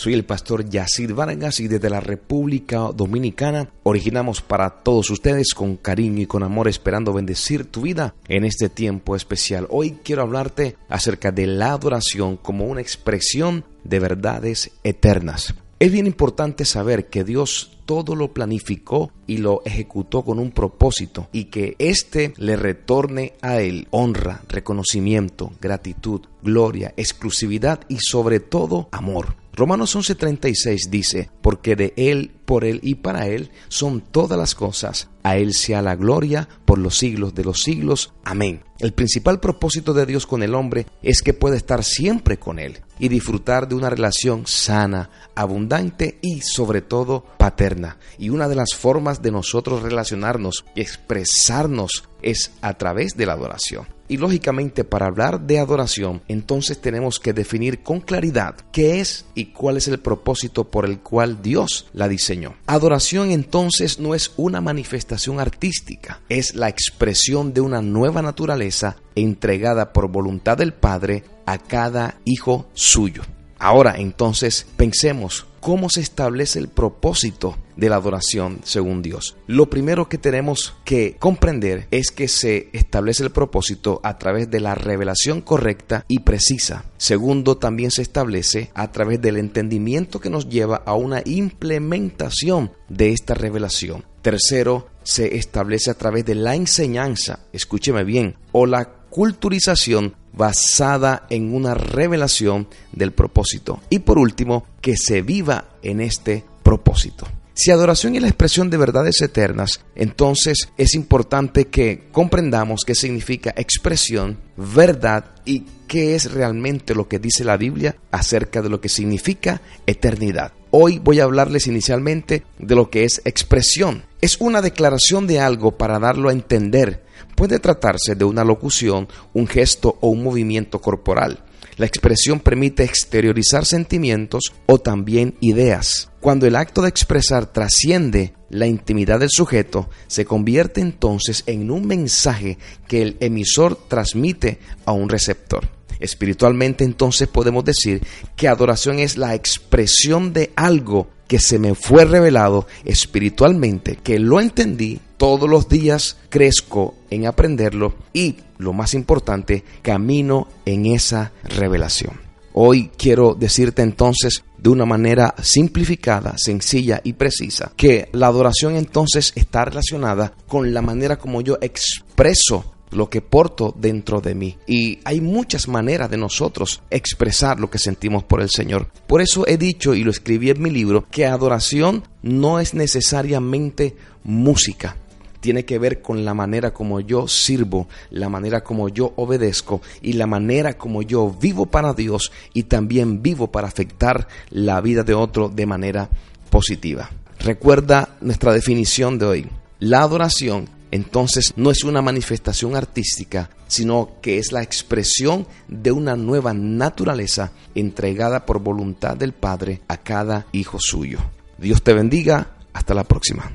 Soy 0.00 0.14
el 0.14 0.24
pastor 0.24 0.66
Yacid 0.66 1.12
Vargas 1.12 1.60
y 1.60 1.68
desde 1.68 1.90
la 1.90 2.00
República 2.00 2.90
Dominicana 2.96 3.68
originamos 3.82 4.40
para 4.40 4.70
todos 4.70 5.10
ustedes 5.10 5.52
con 5.52 5.76
cariño 5.76 6.22
y 6.22 6.26
con 6.26 6.42
amor 6.42 6.68
esperando 6.68 7.12
bendecir 7.12 7.66
tu 7.66 7.82
vida 7.82 8.14
en 8.26 8.46
este 8.46 8.70
tiempo 8.70 9.14
especial. 9.14 9.66
Hoy 9.68 9.98
quiero 10.02 10.22
hablarte 10.22 10.78
acerca 10.88 11.32
de 11.32 11.46
la 11.46 11.72
adoración 11.72 12.38
como 12.38 12.64
una 12.64 12.80
expresión 12.80 13.66
de 13.84 14.00
verdades 14.00 14.70
eternas. 14.84 15.54
Es 15.78 15.92
bien 15.92 16.06
importante 16.06 16.64
saber 16.64 17.10
que 17.10 17.22
Dios 17.22 17.76
todo 17.84 18.16
lo 18.16 18.32
planificó 18.32 19.12
y 19.26 19.36
lo 19.36 19.60
ejecutó 19.66 20.22
con 20.22 20.38
un 20.38 20.50
propósito 20.50 21.28
y 21.30 21.46
que 21.46 21.76
éste 21.78 22.32
le 22.38 22.56
retorne 22.56 23.34
a 23.42 23.60
él 23.60 23.86
honra, 23.90 24.40
reconocimiento, 24.48 25.52
gratitud, 25.60 26.22
gloria, 26.42 26.94
exclusividad 26.96 27.80
y 27.88 27.98
sobre 27.98 28.40
todo 28.40 28.88
amor. 28.92 29.39
Romanos 29.52 29.96
11:36 29.96 30.88
dice, 30.90 31.30
porque 31.42 31.76
de 31.76 31.92
Él, 31.96 32.32
por 32.44 32.64
Él 32.64 32.80
y 32.82 32.96
para 32.96 33.26
Él 33.26 33.50
son 33.68 34.00
todas 34.00 34.38
las 34.38 34.54
cosas. 34.54 35.08
A 35.22 35.36
Él 35.36 35.54
sea 35.54 35.82
la 35.82 35.96
gloria 35.96 36.48
por 36.64 36.78
los 36.78 36.96
siglos 36.96 37.34
de 37.34 37.44
los 37.44 37.62
siglos. 37.62 38.12
Amén. 38.24 38.62
El 38.78 38.92
principal 38.92 39.40
propósito 39.40 39.92
de 39.92 40.06
Dios 40.06 40.26
con 40.26 40.42
el 40.42 40.54
hombre 40.54 40.86
es 41.02 41.20
que 41.20 41.34
pueda 41.34 41.56
estar 41.56 41.84
siempre 41.84 42.38
con 42.38 42.58
Él 42.58 42.80
y 42.98 43.08
disfrutar 43.08 43.68
de 43.68 43.74
una 43.74 43.90
relación 43.90 44.46
sana, 44.46 45.10
abundante 45.34 46.18
y 46.22 46.40
sobre 46.40 46.80
todo 46.80 47.24
paterna. 47.38 47.98
Y 48.18 48.30
una 48.30 48.48
de 48.48 48.56
las 48.56 48.74
formas 48.74 49.20
de 49.20 49.32
nosotros 49.32 49.82
relacionarnos 49.82 50.64
y 50.74 50.80
expresarnos 50.80 52.04
es 52.22 52.52
a 52.62 52.74
través 52.74 53.16
de 53.16 53.26
la 53.26 53.34
adoración. 53.34 53.99
Y 54.10 54.16
lógicamente 54.16 54.82
para 54.82 55.06
hablar 55.06 55.42
de 55.42 55.60
adoración, 55.60 56.20
entonces 56.26 56.80
tenemos 56.80 57.20
que 57.20 57.32
definir 57.32 57.84
con 57.84 58.00
claridad 58.00 58.56
qué 58.72 58.98
es 58.98 59.24
y 59.36 59.52
cuál 59.52 59.76
es 59.76 59.86
el 59.86 60.00
propósito 60.00 60.64
por 60.68 60.84
el 60.84 60.98
cual 60.98 61.42
Dios 61.42 61.86
la 61.92 62.08
diseñó. 62.08 62.56
Adoración 62.66 63.30
entonces 63.30 64.00
no 64.00 64.16
es 64.16 64.32
una 64.36 64.60
manifestación 64.60 65.38
artística, 65.38 66.22
es 66.28 66.56
la 66.56 66.68
expresión 66.68 67.54
de 67.54 67.60
una 67.60 67.82
nueva 67.82 68.20
naturaleza 68.20 68.96
entregada 69.14 69.92
por 69.92 70.10
voluntad 70.10 70.58
del 70.58 70.74
Padre 70.74 71.22
a 71.46 71.58
cada 71.58 72.18
hijo 72.24 72.66
suyo. 72.74 73.22
Ahora 73.60 73.94
entonces 73.96 74.66
pensemos 74.76 75.46
cómo 75.60 75.88
se 75.90 76.00
establece 76.00 76.58
el 76.58 76.68
propósito 76.68 77.56
de 77.76 77.88
la 77.88 77.96
adoración 77.96 78.60
según 78.64 79.02
Dios. 79.02 79.36
Lo 79.46 79.70
primero 79.70 80.08
que 80.08 80.18
tenemos 80.18 80.74
que 80.84 81.16
comprender 81.18 81.86
es 81.90 82.10
que 82.10 82.28
se 82.28 82.68
establece 82.72 83.22
el 83.22 83.30
propósito 83.30 84.00
a 84.02 84.18
través 84.18 84.50
de 84.50 84.60
la 84.60 84.74
revelación 84.74 85.40
correcta 85.40 86.04
y 86.08 86.20
precisa. 86.20 86.84
Segundo, 86.98 87.56
también 87.56 87.90
se 87.90 88.02
establece 88.02 88.70
a 88.74 88.92
través 88.92 89.20
del 89.20 89.36
entendimiento 89.36 90.20
que 90.20 90.30
nos 90.30 90.48
lleva 90.48 90.82
a 90.84 90.94
una 90.94 91.22
implementación 91.24 92.72
de 92.88 93.12
esta 93.12 93.34
revelación. 93.34 94.04
Tercero, 94.22 94.88
se 95.02 95.36
establece 95.36 95.90
a 95.90 95.94
través 95.94 96.26
de 96.26 96.34
la 96.34 96.54
enseñanza, 96.54 97.40
escúcheme 97.52 98.04
bien, 98.04 98.36
o 98.52 98.66
la 98.66 98.84
culturización 99.10 100.14
basada 100.32 101.26
en 101.30 101.54
una 101.54 101.74
revelación 101.74 102.68
del 102.92 103.12
propósito. 103.12 103.80
Y 103.90 104.00
por 104.00 104.18
último, 104.18 104.64
que 104.80 104.96
se 104.96 105.22
viva 105.22 105.76
en 105.82 106.00
este 106.00 106.44
propósito. 106.62 107.26
Si 107.54 107.70
adoración 107.70 108.14
es 108.14 108.22
la 108.22 108.28
expresión 108.28 108.70
de 108.70 108.78
verdades 108.78 109.20
eternas, 109.20 109.80
entonces 109.94 110.68
es 110.78 110.94
importante 110.94 111.66
que 111.66 112.08
comprendamos 112.10 112.84
qué 112.86 112.94
significa 112.94 113.52
expresión, 113.54 114.38
verdad 114.56 115.26
y 115.44 115.66
qué 115.86 116.14
es 116.14 116.32
realmente 116.32 116.94
lo 116.94 117.06
que 117.06 117.18
dice 117.18 117.44
la 117.44 117.58
Biblia 117.58 117.96
acerca 118.12 118.62
de 118.62 118.70
lo 118.70 118.80
que 118.80 118.88
significa 118.88 119.60
eternidad. 119.86 120.52
Hoy 120.72 121.00
voy 121.00 121.18
a 121.18 121.24
hablarles 121.24 121.66
inicialmente 121.66 122.44
de 122.60 122.76
lo 122.76 122.90
que 122.90 123.02
es 123.02 123.22
expresión. 123.24 124.04
Es 124.20 124.40
una 124.40 124.62
declaración 124.62 125.26
de 125.26 125.40
algo 125.40 125.72
para 125.72 125.98
darlo 125.98 126.28
a 126.28 126.32
entender. 126.32 127.02
Puede 127.34 127.58
tratarse 127.58 128.14
de 128.14 128.24
una 128.24 128.44
locución, 128.44 129.08
un 129.32 129.48
gesto 129.48 129.98
o 130.00 130.10
un 130.10 130.22
movimiento 130.22 130.80
corporal. 130.80 131.42
La 131.76 131.86
expresión 131.86 132.40
permite 132.40 132.84
exteriorizar 132.84 133.64
sentimientos 133.64 134.52
o 134.66 134.78
también 134.78 135.34
ideas. 135.40 136.10
Cuando 136.20 136.46
el 136.46 136.56
acto 136.56 136.82
de 136.82 136.88
expresar 136.88 137.46
trasciende 137.46 138.34
la 138.50 138.66
intimidad 138.66 139.20
del 139.20 139.30
sujeto, 139.30 139.88
se 140.06 140.24
convierte 140.24 140.80
entonces 140.80 141.42
en 141.46 141.70
un 141.70 141.86
mensaje 141.86 142.58
que 142.86 143.02
el 143.02 143.16
emisor 143.20 143.78
transmite 143.88 144.58
a 144.84 144.92
un 144.92 145.08
receptor. 145.08 145.68
Espiritualmente 146.00 146.84
entonces 146.84 147.28
podemos 147.28 147.64
decir 147.64 148.02
que 148.36 148.48
adoración 148.48 148.98
es 148.98 149.16
la 149.16 149.34
expresión 149.34 150.32
de 150.32 150.52
algo 150.56 151.08
que 151.30 151.38
se 151.38 151.60
me 151.60 151.76
fue 151.76 152.04
revelado 152.04 152.66
espiritualmente, 152.84 153.94
que 153.94 154.18
lo 154.18 154.40
entendí, 154.40 154.98
todos 155.16 155.48
los 155.48 155.68
días 155.68 156.16
crezco 156.28 156.96
en 157.08 157.24
aprenderlo 157.24 157.94
y, 158.12 158.38
lo 158.58 158.72
más 158.72 158.94
importante, 158.94 159.62
camino 159.80 160.48
en 160.66 160.86
esa 160.86 161.30
revelación. 161.44 162.20
Hoy 162.52 162.90
quiero 162.98 163.36
decirte 163.38 163.82
entonces 163.82 164.42
de 164.58 164.70
una 164.70 164.86
manera 164.86 165.36
simplificada, 165.40 166.34
sencilla 166.36 167.00
y 167.04 167.12
precisa 167.12 167.70
que 167.76 168.08
la 168.10 168.26
adoración 168.26 168.74
entonces 168.74 169.32
está 169.36 169.64
relacionada 169.64 170.34
con 170.48 170.74
la 170.74 170.82
manera 170.82 171.16
como 171.16 171.42
yo 171.42 171.58
expreso 171.60 172.74
lo 172.90 173.08
que 173.08 173.20
porto 173.20 173.74
dentro 173.78 174.20
de 174.20 174.34
mí. 174.34 174.56
Y 174.66 174.98
hay 175.04 175.20
muchas 175.20 175.68
maneras 175.68 176.10
de 176.10 176.16
nosotros 176.16 176.82
expresar 176.90 177.60
lo 177.60 177.70
que 177.70 177.78
sentimos 177.78 178.24
por 178.24 178.40
el 178.40 178.50
Señor. 178.50 178.88
Por 179.06 179.20
eso 179.20 179.46
he 179.46 179.56
dicho 179.56 179.94
y 179.94 180.04
lo 180.04 180.10
escribí 180.10 180.50
en 180.50 180.62
mi 180.62 180.70
libro 180.70 181.06
que 181.10 181.26
adoración 181.26 182.04
no 182.22 182.60
es 182.60 182.74
necesariamente 182.74 183.96
música. 184.24 184.96
Tiene 185.40 185.64
que 185.64 185.78
ver 185.78 186.02
con 186.02 186.24
la 186.24 186.34
manera 186.34 186.72
como 186.72 187.00
yo 187.00 187.26
sirvo, 187.26 187.88
la 188.10 188.28
manera 188.28 188.62
como 188.62 188.90
yo 188.90 189.14
obedezco 189.16 189.80
y 190.02 190.12
la 190.12 190.26
manera 190.26 190.76
como 190.76 191.00
yo 191.00 191.30
vivo 191.30 191.66
para 191.66 191.94
Dios 191.94 192.30
y 192.52 192.64
también 192.64 193.22
vivo 193.22 193.50
para 193.50 193.68
afectar 193.68 194.28
la 194.50 194.82
vida 194.82 195.02
de 195.02 195.14
otro 195.14 195.48
de 195.48 195.64
manera 195.64 196.10
positiva. 196.50 197.10
Recuerda 197.38 198.16
nuestra 198.20 198.52
definición 198.52 199.18
de 199.18 199.24
hoy. 199.24 199.46
La 199.78 200.02
adoración 200.02 200.68
entonces 200.90 201.52
no 201.56 201.70
es 201.70 201.84
una 201.84 202.02
manifestación 202.02 202.76
artística, 202.76 203.50
sino 203.68 204.10
que 204.20 204.38
es 204.38 204.52
la 204.52 204.62
expresión 204.62 205.46
de 205.68 205.92
una 205.92 206.16
nueva 206.16 206.52
naturaleza 206.52 207.52
entregada 207.74 208.44
por 208.46 208.60
voluntad 208.60 209.16
del 209.16 209.32
Padre 209.32 209.80
a 209.88 209.96
cada 209.98 210.46
hijo 210.52 210.78
suyo. 210.80 211.18
Dios 211.58 211.82
te 211.82 211.92
bendiga, 211.92 212.56
hasta 212.72 212.94
la 212.94 213.04
próxima. 213.04 213.50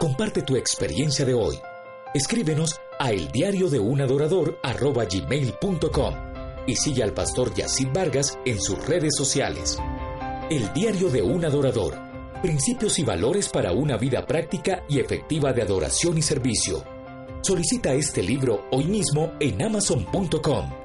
Comparte 0.00 0.42
tu 0.42 0.56
experiencia 0.56 1.24
de 1.24 1.34
hoy. 1.34 1.56
Escríbenos 2.14 2.80
a 2.98 3.10
el 3.10 3.28
diario 3.28 3.68
de 3.68 3.78
un 3.78 4.00
adorador 4.00 4.58
y 6.66 6.76
sigue 6.76 7.02
al 7.02 7.12
pastor 7.12 7.54
Yacid 7.54 7.88
Vargas 7.92 8.38
en 8.44 8.60
sus 8.60 8.84
redes 8.86 9.14
sociales. 9.16 9.78
El 10.50 10.72
diario 10.72 11.10
de 11.10 11.22
un 11.22 11.44
adorador 11.44 11.98
Principios 12.42 13.00
y 13.00 13.02
valores 13.02 13.48
para 13.48 13.72
una 13.72 13.96
vida 13.96 14.24
práctica 14.24 14.84
y 14.88 15.00
efectiva 15.00 15.52
de 15.52 15.62
adoración 15.62 16.18
y 16.18 16.22
servicio. 16.22 16.84
Solicita 17.40 17.92
este 17.94 18.22
libro 18.22 18.64
hoy 18.70 18.84
mismo 18.84 19.32
en 19.40 19.60
amazon.com. 19.60 20.77